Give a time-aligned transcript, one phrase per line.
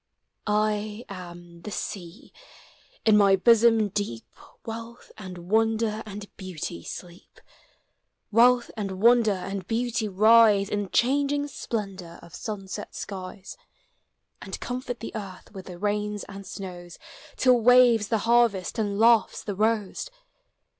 [0.47, 2.33] I am the Sea.
[3.05, 4.35] In my bosom deep
[4.65, 7.39] Wealth and Wonder and Beauty sleep;
[8.31, 13.57] Wealth and Wonder and Beauty 1 rise In changing splendor of sunset skies.
[14.41, 16.97] And comfort the earth with rains and snows
[17.35, 20.09] Till waves the harvest and laughs the rose.